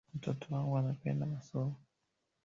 [0.15, 1.75] Mtoto wangu anapenda masomo